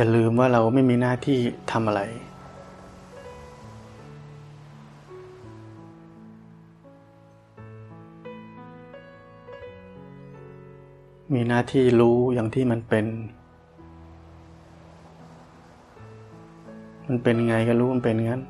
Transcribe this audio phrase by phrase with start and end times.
[0.00, 1.38] อย่าลืมว่าเราไม่มีหน้าที่
[1.70, 2.02] ทำอะไร
[11.34, 13.06] มีหน้าที่รู้อย่างที่มันเป็น
[17.08, 18.42] มันเป็นไงก็รู้มันเป็นงั้น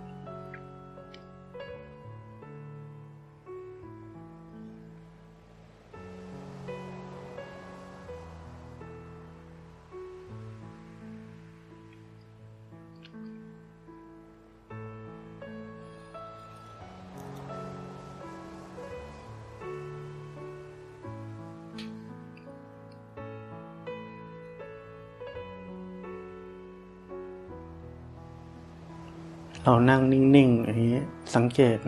[29.64, 31.02] เรานั่งนิ่งๆอย่างนี้
[31.34, 31.78] สังเกต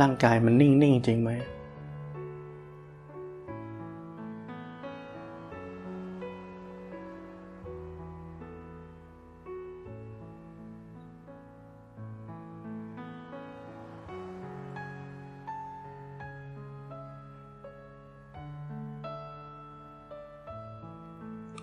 [0.00, 1.30] ร่างกายมันนิ่ง ๆ จริงไหม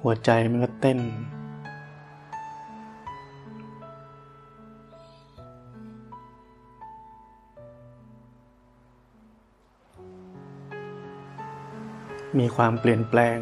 [0.02, 1.00] หัวใจมันก็เต้น
[12.40, 13.38] มีความเปลี่ยนแปลง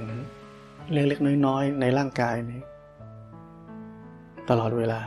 [0.94, 2.62] เล็กๆน้อยๆ ในร่างกายนี้
[4.50, 5.02] ตลอดเวลา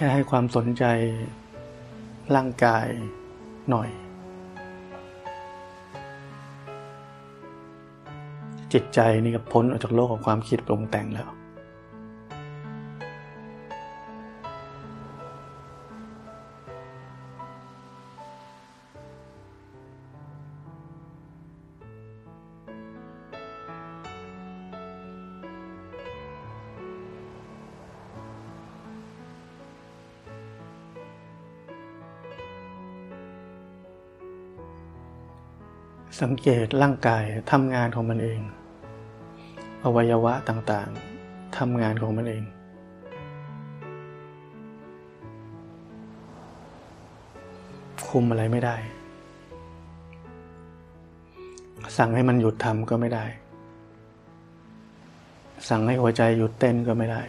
[0.00, 0.84] แค่ให้ความสนใจ
[2.34, 2.86] ร่างกาย
[3.70, 3.88] หน่อย
[8.72, 11.28] จิตใจนี่ก็พ้นออกจากโลกของความคิดปรุงแต่งแล้ว
[36.24, 38.40] สังเกตร่างกายทำงานของมันเอง
[39.84, 42.44] อวัยวะต่างๆทำงานของมันเอง
[48.08, 48.76] คุมอะไรไม่ได้
[51.98, 53.24] สั่งให้มันหยุดทำก็ไม่ได้
[55.68, 57.22] สั่งให้หัวใจหยุดเต้นก็ไม่ได้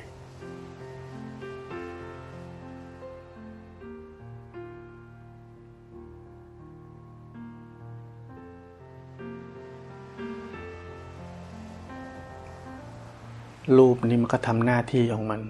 [13.77, 15.41] รูปนี้มันก็ทำหน้าที่ของมัน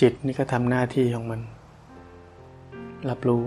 [0.00, 1.40] จิตนี่ก็ทำหน้าที่ของมัน
[3.10, 3.42] รับรู้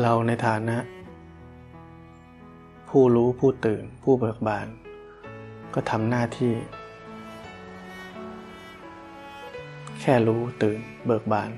[0.00, 0.78] เราในฐานะ
[2.88, 4.66] ผู้รู้ผู้ตื่นผู้เบิกบาน
[5.74, 6.54] ก็ทำหน้าที่
[10.00, 11.50] แค่รู้ตื่นเบิกบาน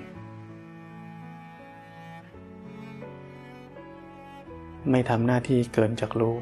[4.90, 6.37] ไม่ทำหน้าที่เกินจากรู้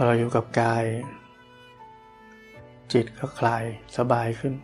[0.00, 0.84] อเราอยู่กับกาย
[2.92, 3.64] จิตก็คลาย
[3.96, 4.54] สบายขึ้น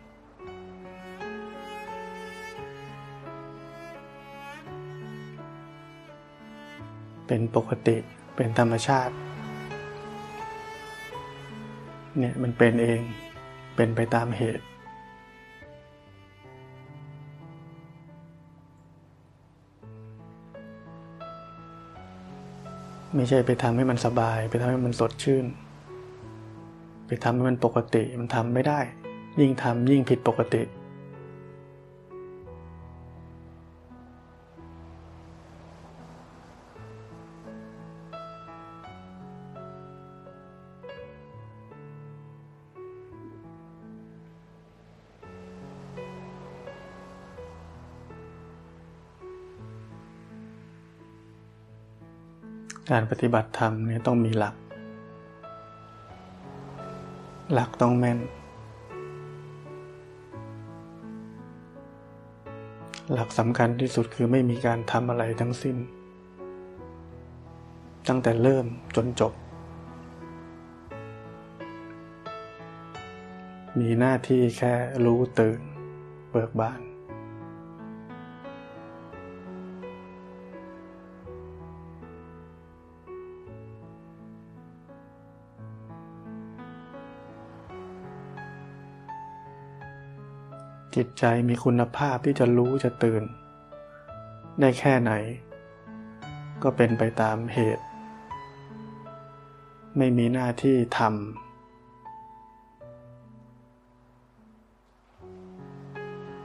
[7.27, 7.97] เป็นปกติ
[8.35, 9.13] เป็นธรรมชาติ
[12.17, 13.01] เนี่ยมันเป็นเอง
[13.75, 14.65] เป็นไปตามเหตุ
[23.15, 25.45] ไม่ใช่ไปทำให้มันสบาย ไปทำให้มันสดชื่น
[27.07, 28.79] ไปทำให้มันปกติมันทำไม่ได้
[29.39, 30.61] ยิ่งทำยิ่งผิดปกติ
[52.91, 54.55] การปฏิบัติธรรมเนี่ยต้องมีหลัก
[57.53, 58.19] หลักต้องแม่น
[63.13, 65.77] หลักสำคัญที่สุดคือไม่มีการทำอะไรทั้งสิ้น
[68.07, 68.65] ตั้งแต่เริ่ม
[68.95, 69.33] จนจบ
[73.79, 74.73] มีหน้าที่แค่
[75.05, 75.59] รู้ตื่น
[76.31, 76.94] เบิกบาน
[90.95, 93.23] จิตใจมีคุณภาพที่จะรู้จะตื่น
[94.59, 95.11] ได้แค่ไหน
[96.63, 97.83] ก็เป็นไปตามเหตุ
[99.97, 101.31] ไม่มีหน้าที่ทำ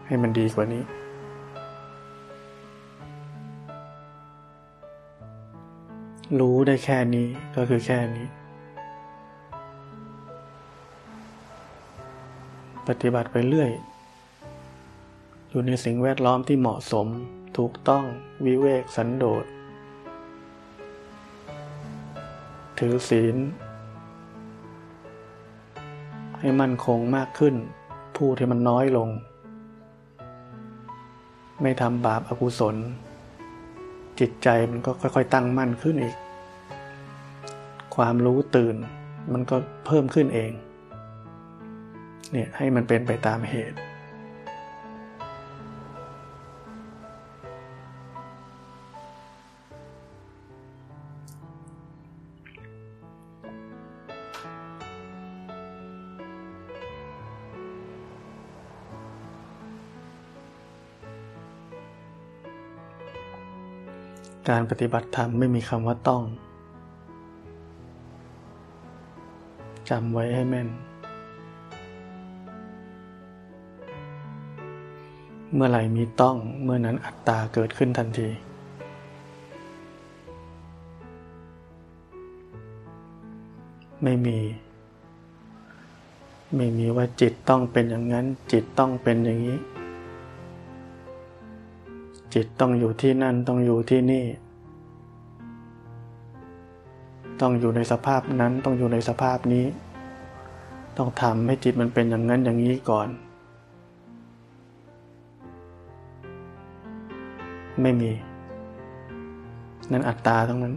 [0.06, 0.84] ให้มันดีกว่านี้
[6.40, 8.26] รู้ได้แค่นี้ก็คือแค่นี้
[12.88, 13.70] ปฏิบัติไปเรื่อย
[15.52, 17.06] อยู่ในสิ่งแวดล้อมที่เหมาะสม
[17.58, 18.04] ถูกต้อง
[18.44, 19.44] วิเวกสันโดษ
[22.78, 23.36] ถือศีล
[26.38, 27.54] ให้มั่นคงมากขึ้น
[28.16, 29.08] พูดให้มันน้อยลง
[31.62, 32.76] ไม่ทำบาปอากุศล
[34.20, 36.16] จิตใจมันก็ค่อยๆ ตั้งมั่นขึ้นอีก
[37.96, 38.76] ความรู้ตื่น
[39.32, 39.56] มันก็
[39.86, 40.52] เพิ่มขึ้นเอง
[42.32, 43.78] เนี่ยให้มันเป็นไปตามเหตุ
[64.50, 66.22] การปฏิบัติธรรมไม่มีคำว่าต้อง
[69.90, 70.68] จำไว้ให้แม่น
[75.54, 78.28] เมื่อไหร่มีต้องเมื่อนั้นอัตตาเกิดขึ้นทันที
[84.02, 84.38] ไม่มี
[86.56, 89.58] ไม่มีว่าจิตต้องเป็นอย่างนั้น จิตต้องเป็นอย่างนี้
[92.34, 94.24] จิตต้องอยู่ที่นั่นต้องอยู่ที่นี่
[97.40, 99.64] ต้องอยู่ในสภาพนั้นต้องอยู่ในสภาพนี้
[100.98, 103.08] ต้องทำให้จิตมันเป็นอย่างนั้นอย่างนี้ก่อน
[107.82, 108.10] ไม่มี
[109.92, 110.74] นั่นอัตตาทั้งนั้น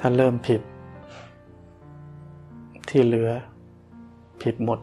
[0.00, 0.60] ถ้าเริ่มผิด
[2.88, 3.30] ที่เหลือ
[4.42, 4.78] ผิดหมด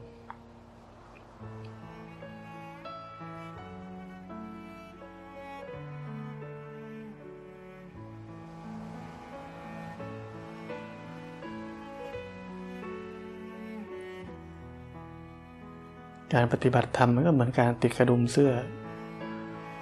[16.37, 18.51] การปฏิบัติธรรมมันก็เหมือนการติดกระดุมเสื้อ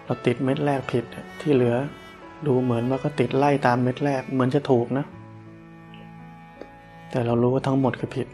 [0.06, 1.04] เราติดเม็ดแรกผิด
[1.42, 1.76] ที่เหลือ
[2.48, 5.06] ดูเหมือนว่าก็ติดไล่ตามเม็ดแรกเหมือนจะถูกนะ
[7.12, 8.28] แต่เรารู้ว่าทั้งหมดคือผิด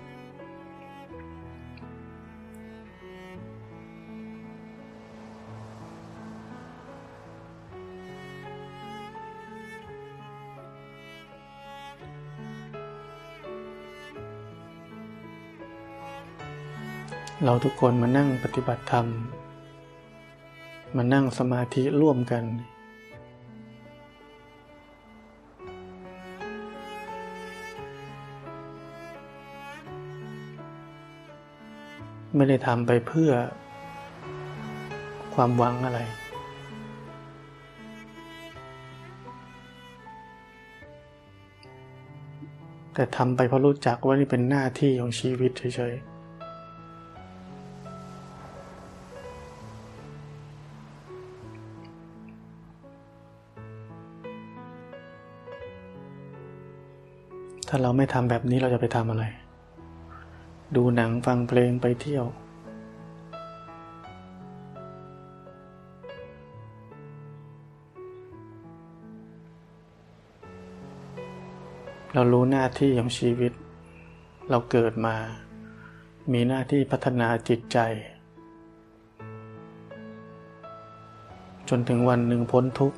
[17.45, 19.05] เราทุกคนมานั่งปฏิบัติธรรม
[20.97, 22.43] มานั่งสมาธิร่วมกัน
[32.35, 33.31] ไม่ได้ทำไปเพื่อ
[35.33, 35.99] ความหวังอะไร
[42.93, 46.10] แต่ทำไปเพราะรู้จักว่านี่เป็นหน้าที่ของชีวิตเฉยๆ
[57.73, 59.23] ถ้าเราไม่ทำแบบนี้เราจะไปทำอะไร
[60.75, 62.25] ดูหนังฟังเพลงไปเที่ยว
[72.13, 73.53] เรารู้หน้าที่ของชีวิต
[74.49, 75.15] เราเกิดมา
[76.33, 77.77] มีหน้าที่พัฒนาจิตใจ
[81.69, 82.97] จนถึงวันหนึ่งพ้นทุกข์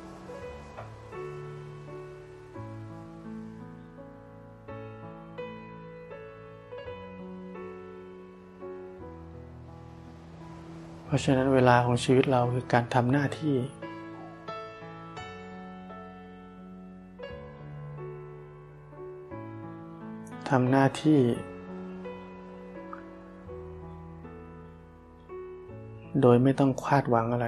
[11.13, 13.55] ราะฉะนั้นเวลาของชีวิตเราคือการทำหน้าที่
[20.50, 21.20] ทำหน้าที่
[26.22, 27.48] โดยไม่ต้องคาดหวังอะไร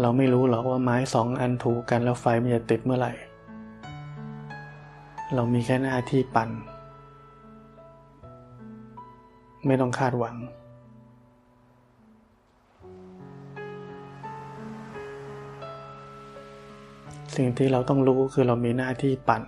[0.00, 3.31] เราไม่รู้หรอกว่าไม้สองอันถูกกันแล้วไฟมันจะติดเมื่อไหร่
[5.36, 6.50] เรามีแค่หน้าที่ปั่น
[9.66, 10.36] ไม่ต้องคาดหวัง
[17.36, 19.42] สิ่งที่เราต้องรู้คือเรามีหน้าที่ปั่น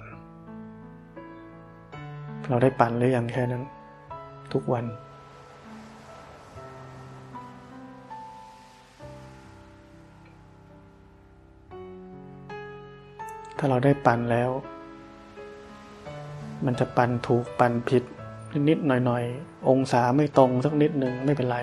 [2.48, 3.62] เราได้ปั่นหรือยังแค่นั้น
[4.52, 4.84] ทุกวัน
[13.58, 14.50] ถ้าเราได้ปั่นแล้ว
[16.66, 18.04] มันจะปั่นถูกปั่นผิด
[18.68, 21.58] นิดๆหน่อยๆ องศาไม่ตรงสักนิดหนึ่งไม่เป็นไร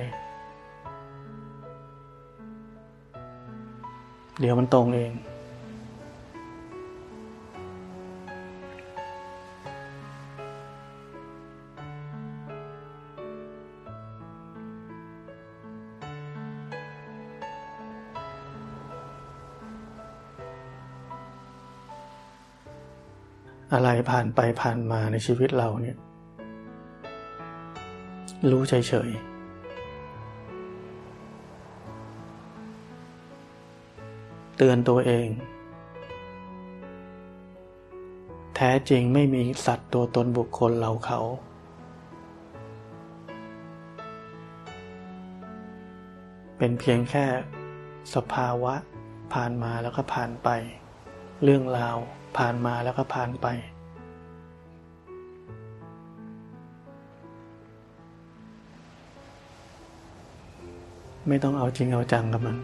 [4.39, 5.11] เดี๋ยวมันตรงเอง
[23.73, 25.97] อะไรผ่านไปผ่านมาในชีวิตเราเนี่ย
[28.49, 28.73] รู้เฉ
[29.07, 29.31] ยๆ
[34.57, 35.27] เตือนตัวเอง
[38.55, 41.21] แท้จริงไม่มีสัตว์ตัวตนบุคคลเราเขา
[46.57, 47.25] เป็นเพียงแค่
[48.15, 48.73] สภาวะ
[49.33, 50.49] ผ่านมาแล้วก็ผ่านไป
[51.43, 51.97] เรื่องราว
[52.37, 53.47] ผ่านมาแล้วก็ผ่านไป
[61.27, 62.57] ไม่ต้องเอาจริงเอาจังกับมัน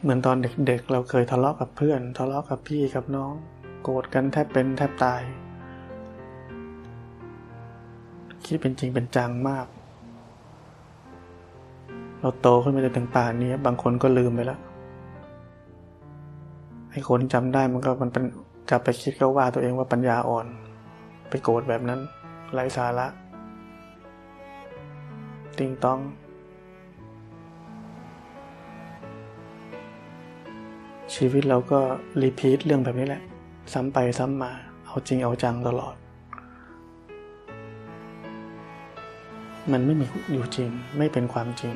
[0.00, 3.32] เหมือนตอนเด็กๆ เราเคยทะเลาะกับเพื่อน ทะเลาะกับพี่กับน้อง
[3.82, 5.22] โกรธกันแทบเป็นแทบตาย
[8.46, 9.66] คิดเป็นจริงเป็นจังมาก
[12.20, 14.60] เราโตขึ้นมาจนถึงป่านนี้บางคนก็ลืมไปแล้ว
[16.90, 18.24] ไอ้คนจำได้มันก็มันเป็น
[18.70, 20.46] กลับไปคิดก็ว่าตัวเองว่าปัญญาอ่อน
[21.28, 22.00] ไปโกรธแบบนั้น
[22.52, 23.06] ไร้สาระ
[25.58, 25.98] ติงต้อง
[31.14, 31.80] ชีวิตเราก็
[32.22, 33.22] รีพีทเรื่องแบบนี้แหละ
[33.72, 34.52] ซ้ำไปซ้ำมา
[34.86, 35.96] เอาจริงเอาจังตลอด
[39.72, 41.72] มันไม่มีอยู่จริง ไม่เป็นความจริง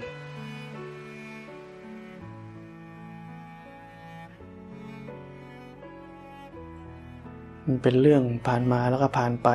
[7.66, 9.48] มันเป็นเรื่องผ่านมาแล้วก็ผ่านไป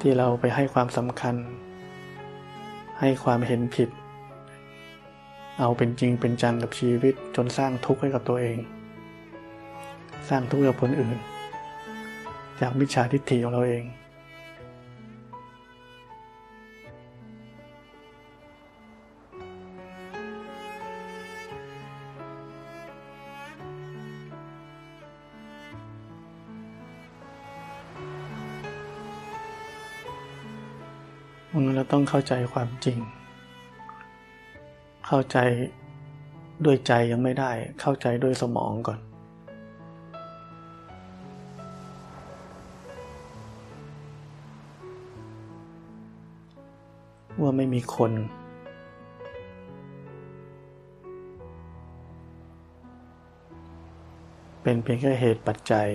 [0.00, 1.34] ที่เราไปให้ความสำคัญ
[3.00, 3.88] ให้ความเห็นผิด
[5.58, 8.58] เอาเป็นจริงเป็นจังกับชีวิตจนสร้างทุกข์ให้กับตัวเอง
[10.28, 11.18] สร้างทุกข์กับคนอื่น
[12.60, 13.84] จากมิจฉาทิฏฐิของเราเอง
[31.90, 32.98] ต้องเข้าใจความจริง
[35.06, 35.38] เข้าใจ
[36.64, 39.00] ด้วยใจยังไม่ได้ เข้าใจด้วยสมองก่อน
[47.40, 48.12] ว่าไม่มีคน
[54.62, 55.88] เป็นเพียงแค่เหตุปัจจัย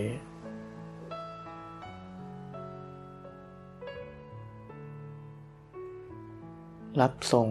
[7.01, 7.49] รับส่ง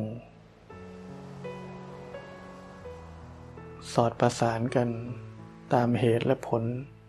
[3.92, 4.88] สอดประสานกัน
[5.74, 6.62] ตามเหตุและผล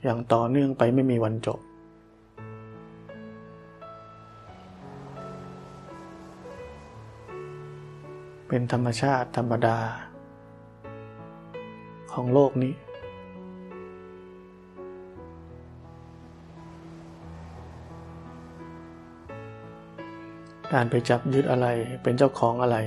[0.04, 1.60] อย่างต่อเนื่องไปไม่มีวันจบ
[8.48, 9.78] เป็นธรรมชาติธรรมดา
[12.14, 12.74] ของโลกนี้
[20.74, 21.68] การไปจับยึดอะไร
[22.04, 22.78] เป็นเจ้าของอะไร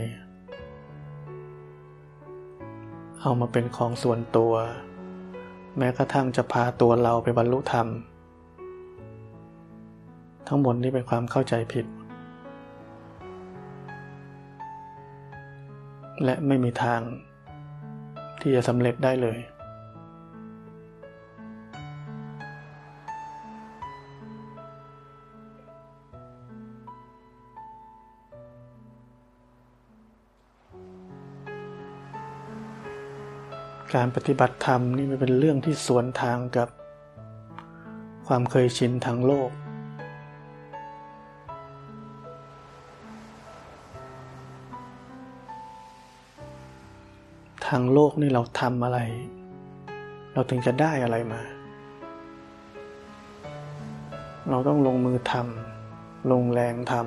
[3.20, 4.52] เอามาเป็นของส่วนตัว
[5.78, 7.87] แม้กระทั่งจะพาตัวเราไปบรรลุธรรม
[10.49, 11.87] ทั้งหมดนี้เป็นความเข้าใจผิด
[16.25, 17.00] และไม่มีทาง
[18.40, 19.38] ที่จะสำเร็จได้เลย
[33.97, 36.68] การปฏิบัติธรรมนี่มันเป็นเรื่องที่สวนทางกับ
[38.26, 39.50] ความเคยชินทางโลก
[47.68, 48.99] ทางโลกนี่เราทำอะไร
[50.33, 51.40] เราถึงจะได้อะไรมา
[54.50, 57.02] เราต้องลงมือทำลงแรงทำ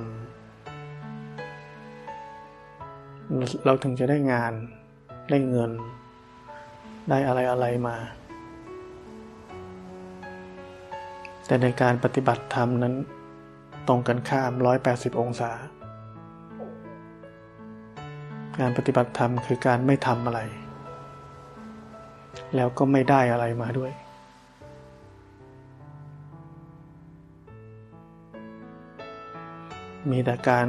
[3.66, 4.52] เราถึงจะได้งาน
[5.30, 5.72] ได้เงิน
[7.08, 7.96] ได้อะไรอะไรมา
[11.46, 12.94] แต่ในการปฏิบัติธรรมนั้น
[13.88, 14.52] ตรงกันข้าม
[14.86, 15.52] 180 องศา
[18.58, 20.40] การปฏิบัติธรรมคือการไม่ทำอะไร
[22.56, 23.92] แล้วก็ไม่ได้อะไรมาด้วย
[30.10, 30.66] มีแต่การ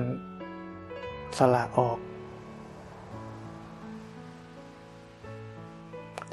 [1.38, 1.98] สละออก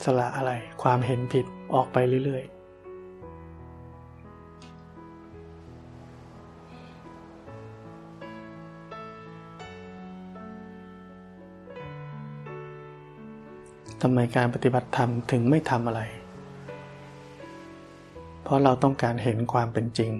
[0.05, 2.61] สละอะไร ความเห็นผิดออกไปเรื่อยๆ
[14.03, 16.03] ทำไมการปฏิบัติธรรมถึงไม่ทำอะไร
[18.43, 20.13] เพราะเราต้องการเห็นความเป็นจริง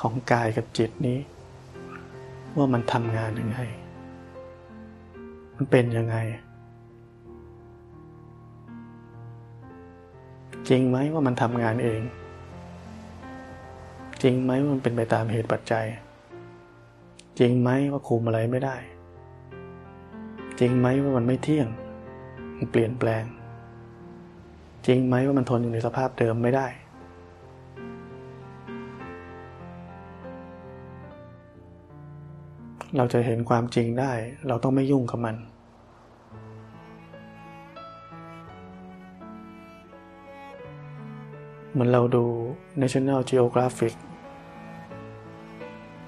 [0.00, 1.18] ของกายกับจิตนี้
[2.56, 3.60] ว่ามันทำงานยังไง
[5.62, 6.16] มันเป็นยังไง
[10.68, 12.00] จริงไหมว่ามันทำงานเอง
[14.22, 15.86] จริงไหมว่ามันเป็นไปตามเหตุปัจจัย
[17.38, 18.76] จริงไหมว่าคุมอะไรไม่ได้
[20.60, 21.68] จริงไหมว่ามันไม่เที่ยง
[22.58, 23.24] มันเปลี่ยนแปลง
[24.86, 26.66] จริงไหมว่ามันทนอยู่ในสภาพเดิมไม่ได้
[32.96, 34.12] เราจะเห็นความจริงได้
[34.48, 35.36] เราต้องไม่ยุ่งกับมัน
[41.72, 42.24] เหมือนเราดู
[42.80, 43.94] National Geographic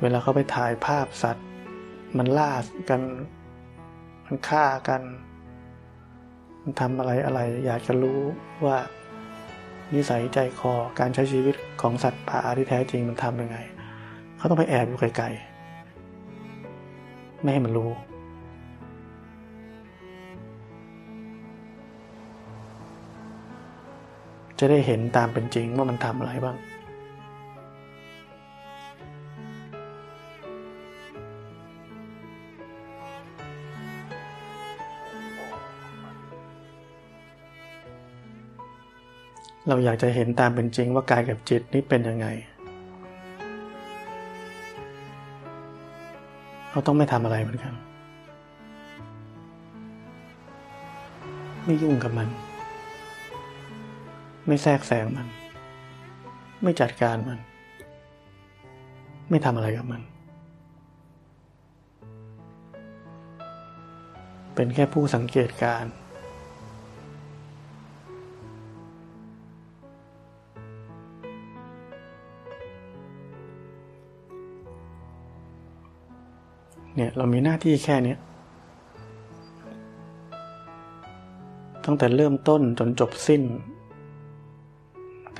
[0.01, 1.47] เวลาเขาไปถ่ายภาพสัตว์
[2.19, 2.53] มันล่า
[2.91, 3.03] กัน
[4.27, 5.03] มันฆ่ากัน
[6.63, 8.21] มันทำอะไรอะไร อยากจะรู้
[8.65, 8.79] ว่า
[9.95, 13.59] นิสัยใจคอการใช้ชีวิตของสัตว์ป่าที่แท้จริงมันทำยังไง
[14.37, 15.52] เขาต้องไปแอบอยู่ไกลๆ
[17.43, 17.91] ไม่ให้มันรู้
[24.59, 26.57] จะได้เห็นตามเป็นจริงว่ามันทำอะไรบ้าง
[39.69, 42.27] เราอยากจะเห็นตามเป็นจริงว่ากายกับจิตนี้เป็นยังไง
[46.73, 47.73] เราต้องไม่ทำอะไรเหมือนกัน
[51.65, 52.29] ไม่ยุ่งกับมัน
[54.47, 55.27] ไม่แทรกแซงมัน
[56.63, 57.39] ไม่จัดการมัน
[59.31, 60.03] ไม่ทำอะไรกับมัน
[64.55, 65.93] เป็นแค่ผู้สังเกตการ์
[76.97, 78.15] เนี่ยเรามีหน้าที่แค่นี้
[81.85, 83.43] ตั้งแต่เริ่มต้นจนจบสิ้น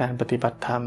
[0.01, 0.83] การปฏิบัติธรรม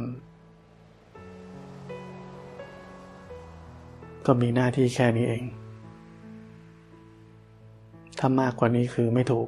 [4.26, 5.44] ก็มีหน้าที่แค่นี้เอง
[8.20, 9.48] ถ้ามากกว่านี้คือไม่ถูก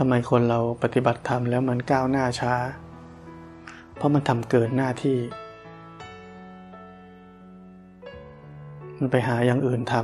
[0.00, 2.54] ทำไมคนเราปฏิบัติธรรมแล้วมันก้าวหน้าช้า
[3.96, 5.18] เพราะมันทำเกินหน้าที่
[8.98, 9.94] มันไปหาอย่างอื่นท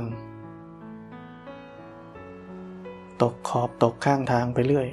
[1.95, 4.87] ำตกขอบตกข้างทางไปเรื่อย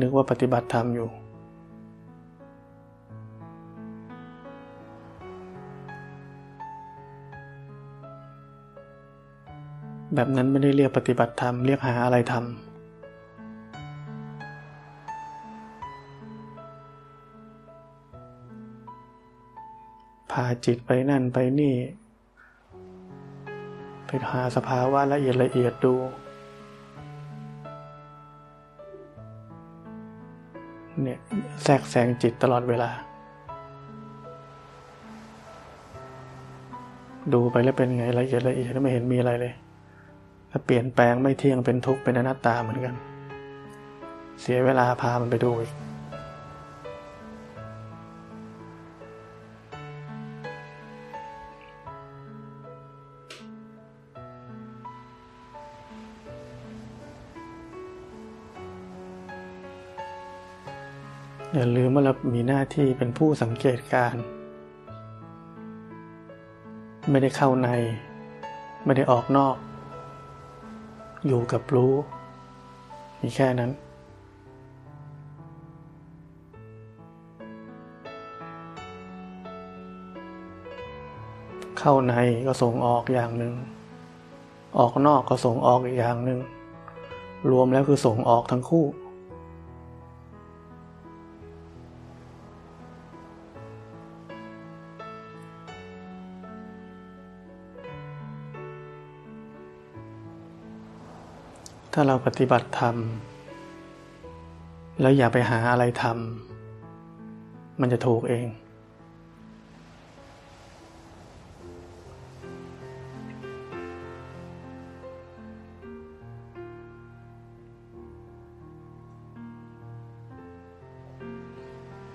[0.00, 1.08] นึกว่าปฏิบัติธรรมอยู่
[10.14, 12.73] แบบนั้นไม่ได้เรียกปฏิบัติธรรม เรียกหาอะไรทำ
[20.66, 21.74] จิตไปนั่นไปนี่
[24.06, 25.94] ไปหาสภาวะละเอียดละเอียดดู
[31.02, 31.18] เนี่ย
[31.64, 32.90] แทรกแซงจิตตลอดเวลา
[37.32, 39.54] ดูไปแล้วเป็นไงละเอียดละเอียดไม่เห็นมีอะไรเลย
[40.50, 42.94] ถ้าเปลี่ยนแปลงไม่เที่ยงเป็นทุกข์เป็นอนัตตาเหมือนกัน
[44.40, 45.72] เสียเวลาพามันไปดูอีก
[61.56, 64.14] อย่าลืมว่าเรามีหน้าที่เป็นผู้สังเกตการ
[67.10, 67.68] ไม่ได้เข้าใน
[68.84, 69.56] ไม่ได้ออกนอก
[71.26, 71.94] อยู่กับรู้
[73.20, 73.70] มีแค่นั้น
[81.78, 82.14] เข้าใน
[82.46, 83.54] ก็ส่งออกอย่างหนึ่ง
[84.78, 86.40] ออกนอกก็ส่งออกอีกอย่างหนึ่ง
[87.50, 88.86] รวมแล้วคือส่งออกทั้งคู่
[101.96, 102.96] ถ้าเราปฏิบัติธรรม
[105.00, 108.46] แล้วอย่าไปหาอะไรทำมันจะถูกเอง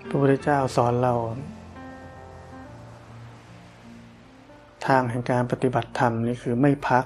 [0.10, 1.13] พระพุทธเจ้าสอนเรา
[4.86, 7.06] ทางแห่งการปฏิบัติธรรมนี่คือไม่พัก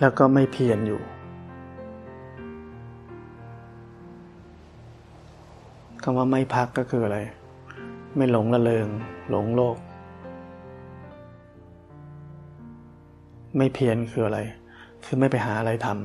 [0.00, 1.02] แล้วก็ไม่เพียรอยู่
[6.08, 7.18] คำว่าไม่พักก็คืออะไร
[8.16, 8.88] ไม่หลงละเลง
[9.30, 9.76] หลงโลก
[13.56, 14.40] ไม่เพียรคืออะไร
[15.04, 15.96] คือไม่ไปหาอะไรทำ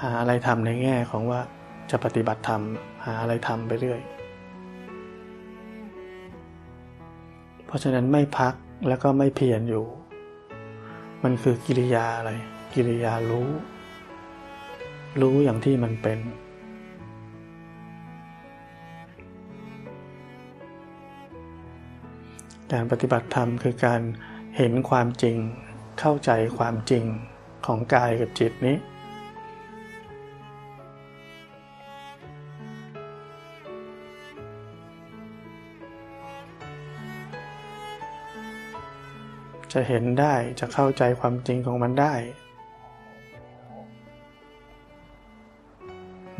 [0.00, 1.40] หาอะไรทำในแง่ของว่า
[1.90, 2.62] จะปฏิบัติธรรม
[3.04, 4.00] หาอะไรทำไปเรื่อย
[7.66, 8.54] เพราะฉะนั้นไม่พัก
[8.88, 9.84] แล้วก็ไม่เพียรอยู่
[11.22, 12.32] มันคือกิริยาอะไร
[12.74, 13.50] กิริยารู้
[15.20, 16.18] รู้อย่างที่มันเป็น
[22.72, 24.00] การปฏิบัติธรรมคือการ
[24.56, 25.36] เห็นความจริง
[26.00, 27.04] เข้าใจความจริง
[27.66, 28.76] ของกายกับจิตนี้
[39.72, 42.14] จะเห็นได้จะเข้าใจความจริงของมันได้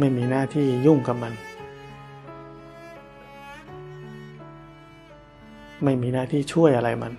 [0.03, 1.33] ไม่มีหน้าที่ยุ่งกับมัน
[5.85, 7.13] ไม่มีหน้าที่ช่วยอะไรมัน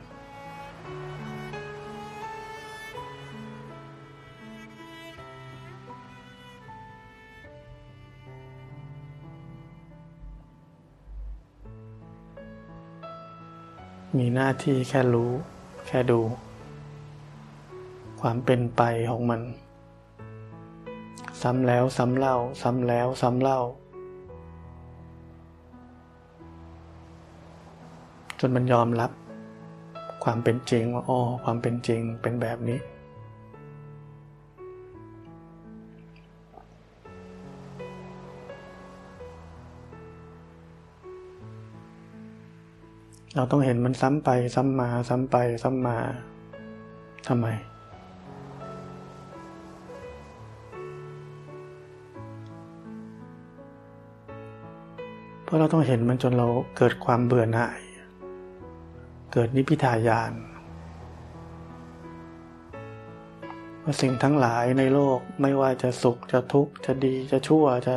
[14.18, 15.32] มีหน้าที่แค่รู้
[15.88, 16.20] แค่ดู
[18.22, 19.42] ความเป็นไปของมัน
[21.44, 23.60] ซ้ำแล้วซ้ำเล่า ซ้ำแล้วซ้ำเล่า
[28.40, 29.12] จนมันยอมรับ
[30.24, 32.80] ความเป็นจริงว่าอ๋อความเป็นจริงเป็นแบบนี้
[43.36, 45.98] เราต้องเห็นมันซ้ำไปซ้ำมาซ้ำไปซ้ำมา
[47.28, 47.48] ทำไม
[55.52, 57.80] ราะเราต้องเห็นมันจนเราเกิดความเบื่อหน่าย
[59.34, 60.34] เกิดนิพิทายาน
[63.84, 67.96] ว่าสิ่งทั้งหลายในโลกไม่ว่าจะสุขจะทุกข์จะดีจะชั่วจะ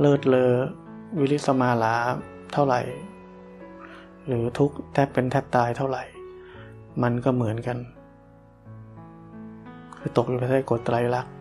[0.00, 0.52] เลิศเลอ
[1.18, 1.96] วิริสมาลา
[2.52, 2.80] เท่าไหร่
[4.26, 6.04] หรือทุกข์แทบเป็นแทบตายเท่าไหร่
[7.02, 7.78] มันก็เหมือนกัน
[9.98, 11.32] คือตกอยู่ภายใต้กฎไตรลักษณ์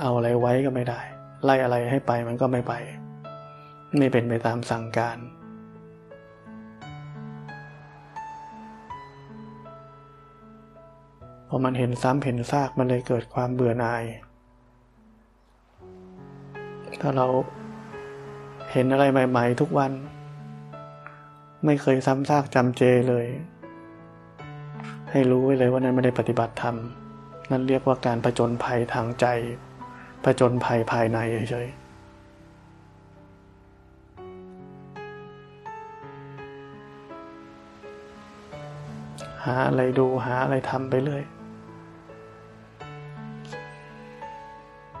[0.00, 1.00] เอาอะไรไว้ก็ไม่ได้
[1.44, 2.74] ไล่อะไรให้ไปมันก็ไม่ไป
[3.96, 5.18] ไม่เป็นไปตามสั่งการ
[11.48, 14.02] พอมันเห็นซ้ำเห็นซากมันเลยเกิดความเบื่อหน่าย
[17.00, 17.26] ถ้าเรา
[18.72, 19.92] เห็นอะไรใหม่ ๆ ทุกวัน
[21.64, 23.26] ไม่เคยซ้ำซากจำเจเลย
[25.10, 26.76] ให้รู้ไว้เลยว่านั้นไม่ได้ปฏิบัติธรรม
[27.50, 29.26] นั่นเรียกว่าการประจนภัยทางใจ
[30.24, 31.18] ประจนภัยภายใน
[31.50, 41.22] เฉยหาอะไรดูหาอะไรทำไปเรื่อย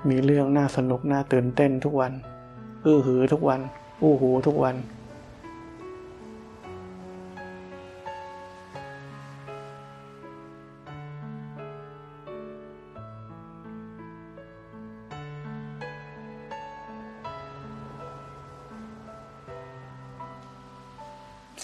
[0.08, 2.12] มีเรื่องน่าสนุกน่าตื่นเต้นทุกวัน
[2.86, 3.60] อื้อหือทุกวัน
[4.02, 4.76] อู้หูทุกวัน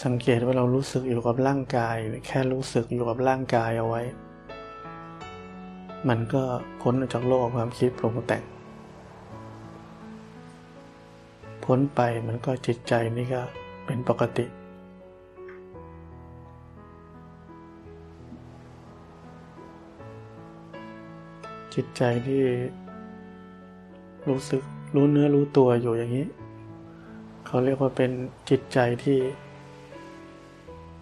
[0.04, 4.02] สังเกตว่าเรารู้สึกอยู่กับร่างกาย แค่รู้สึกอยู่กับร่างกายเอาไว้
[6.08, 6.42] มันก็
[6.80, 8.42] พ้นออกจากโลกความคิดปรุงแต่ง
[11.64, 13.42] พ้นไปมันก็จิตใจนี่ก็
[13.86, 14.46] เป็นปกติ
[21.74, 22.42] จิตใจที่
[24.28, 24.62] รู้สึก
[24.94, 26.26] รู้เนื้อรู้ตัวอยู่อย่างนี้
[27.46, 28.10] เขาเรียกว่าเป็น
[28.50, 29.18] จิตใจที่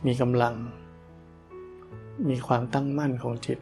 [0.06, 0.54] มีกำลัง
[2.28, 3.58] มีความตั้งมั่นของจิต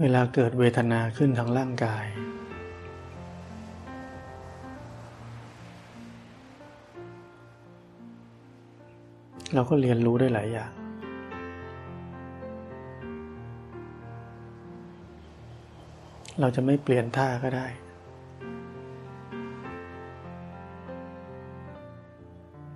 [0.00, 2.04] เวลาเกิดเวทนาขึ้นทางร่างกาย
[9.54, 10.85] เราก็เรียนรู้ได้หลายอย่าง
[16.40, 17.66] เราจะไม่เปลี่ยนท่าก็ได้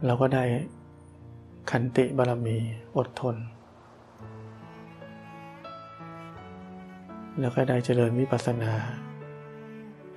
[0.06, 0.44] เราก็ได้
[1.70, 2.56] ขันติบารมี
[2.96, 3.36] อดทน
[7.40, 8.72] แล้วก็ได้เจริญวิปัสสนา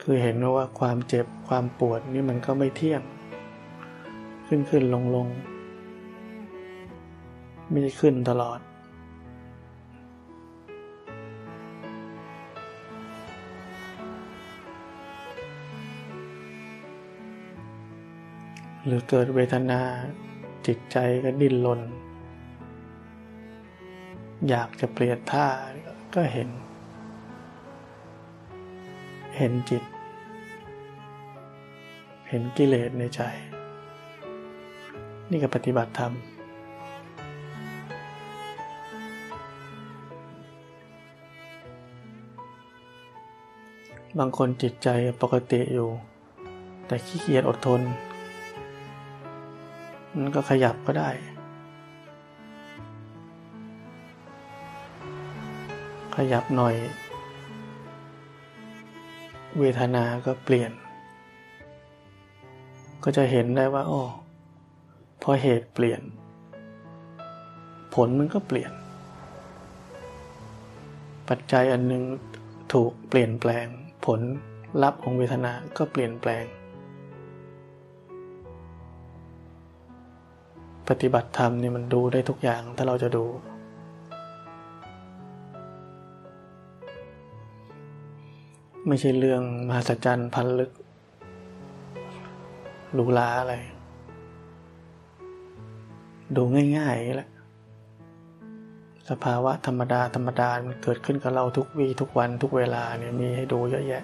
[0.02, 3.02] คือเห็นว่าความเจ็บความปวดนี่มันก็ไม่เที่ยง
[4.48, 5.28] ขึ้นขึ้นลงลง
[7.70, 8.60] ไม่ได้ขึ้นตลอด
[18.86, 19.82] หรือเกิดเวทนา
[20.68, 21.82] จิตใจก็ดิ้นรน
[24.50, 25.48] อยากจะเปลี่ยนท่า
[26.16, 26.50] ก็เห็น
[29.38, 29.84] เห็นจิต
[32.30, 33.22] เห็นกิเลสในใจ
[35.30, 36.14] นี่ก็ปฏิบัติธรรม
[44.20, 44.88] บางคนจิตใจ
[45.22, 45.90] ปกติอยู่
[46.88, 47.82] แต่ขี้เกียจอดทน
[50.18, 51.10] มันก็ขยับก็ได้
[56.16, 56.76] ขยับหน่อย
[59.60, 60.72] เวทนาก็เปลี่ยน
[63.04, 64.04] ก็จะเห็นได้ว่าอ๋อ
[65.22, 66.02] พอเหตุเปลี่ยน
[67.94, 68.72] ผลมันก็เปลี่ยน
[71.30, 72.04] ปัจจัยอันหนึ่ง
[72.74, 73.66] ถูกเปลี่ยนแปลง
[74.06, 74.20] ผล
[74.84, 76.44] ลัพธ์ของเวทนาก็เปลี่ยนแปลง
[80.90, 83.26] ปฏิบัติธรรมนี่มันดูได้ทุกอย่างถ้าเราจะดู
[88.88, 90.72] ไม่ใช่เรื่องมหัศจรรย์พันลึก
[92.94, 93.56] หรูหราอะไร
[96.36, 96.44] ดู
[96.78, 97.30] ง่ายๆแหละ
[99.10, 104.04] สภาวะธรรมดาธรรมดามันเกิดขึ้นกับเราทุกวีทุกวันทุกเวลาเนี่ยมีให้ดูเยอะแยะ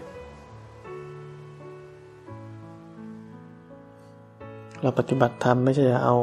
[4.82, 6.18] เราปฏิบัติธรรมไม่ใช่จะเอา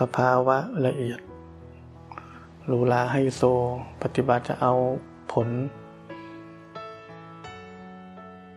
[0.00, 1.20] สภาวะละเอียด
[2.66, 3.42] หรูหราไฮโซ
[4.02, 4.72] ปฏิบัติจะเอา
[5.32, 5.48] ผล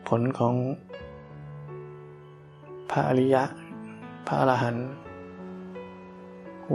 [0.08, 0.56] ผลของ
[2.92, 3.44] พระอริยะ
[4.28, 4.88] พระอรหันต์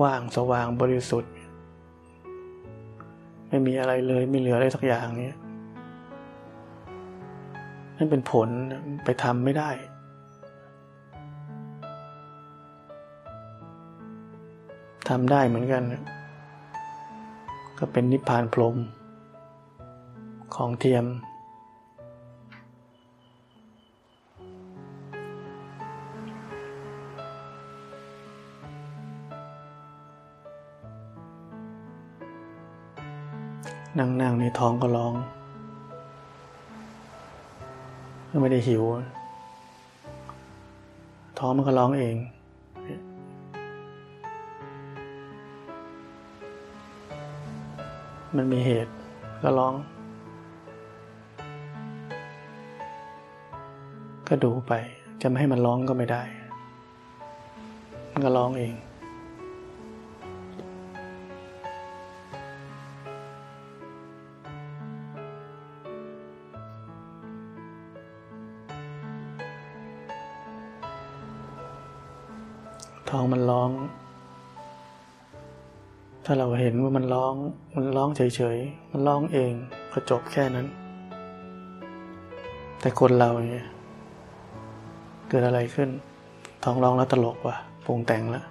[0.03, 1.33] ว่างสว่างบริสุทธิ์
[3.49, 5.31] ไม่มีอะไรเลยไม่เหลืออะไรสักอย่างนี้
[7.97, 8.49] นั่นเป็นผล
[9.05, 9.71] ไปทำไม่ได้
[15.09, 15.83] ทำได้เหมือนกัน
[17.79, 18.77] ก็เป็นนิพพานพรม
[20.55, 21.07] ของเทียม
[33.99, 35.15] นั่งๆในท้องก็ร้อง
[38.43, 38.83] ไม่ได้หิว
[41.39, 42.17] ท้องมันก็ร้องเอง
[48.37, 48.93] มันมีเหตุ
[49.43, 49.75] ก็ร้อง
[54.29, 54.73] ก็ดูไป
[55.21, 56.23] จะไม่ให้มันร้องก็ไม่ได้
[58.13, 58.75] มันก็ร้องเอง
[73.11, 73.71] ท้องมันร้อง
[76.27, 77.35] ถ้าเราเห็นว่ามันร้อง
[77.75, 79.53] มันร้องเฉยๆ มันร้องเอง
[79.93, 80.67] ก็จบแค่นั้น
[82.81, 83.67] แต่คนเราเนี่ย
[85.29, 85.89] เกิดอะไรขึ้น
[86.65, 88.45] ท้องร้องแล้วตลกว่ะปรุงแต่งแล้ว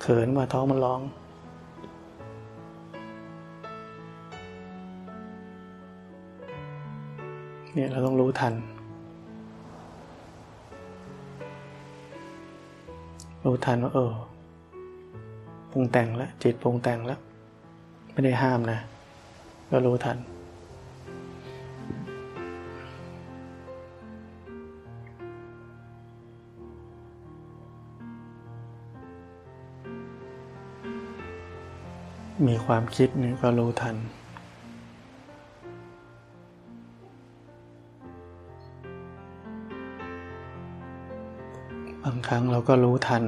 [0.00, 1.00] เขินว่าท้องมันร้อง
[7.74, 8.54] เนี่ยเราต้องรู้ทัน
[13.44, 14.12] รู้ทันว่าเออ
[15.72, 17.20] ปรุงแต่งแล้วจิตปรุงแต่งแล้ว
[18.12, 18.78] ไม่ได้ห้ามนะ
[19.70, 20.18] ก็รู้ทัน
[32.48, 33.96] มีความคิดนี่ก็รู้ทัน
[42.04, 43.24] บางครั้งเราก็รู้ทัน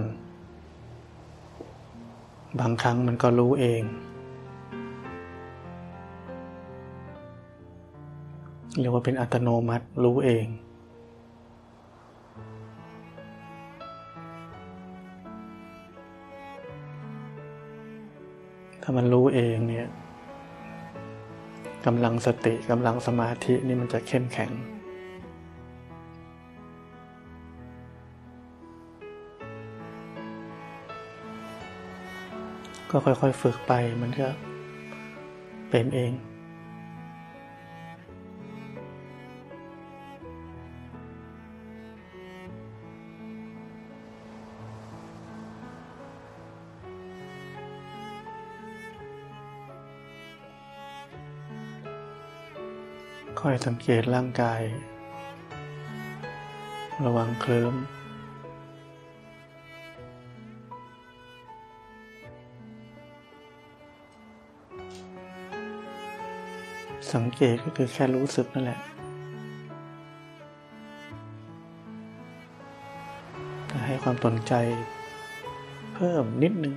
[2.61, 3.83] บางครั้งมันก็รู้เอง
[8.79, 10.47] เรียกว่าเป็นอัตโนมัติรู้เอง
[18.83, 19.89] ถ้ามันรู้เองเนี่ย
[21.87, 24.53] กำลังสติกำลังสมาธินี่มันจะเข้มแข็ง
[32.95, 34.29] ก็ค่อยๆฝึกไปมันก็
[35.71, 36.13] เป็นเอง
[53.41, 54.61] ค่อยสังเกตร่างกาย
[57.05, 57.75] ระวังเคลิ้ม
[67.11, 68.81] สังเกตก็คือแค่รู้สึกนั่นแหละ
[73.87, 74.55] ให้ความสนใจ
[75.95, 76.75] เพิ่มนิดนึง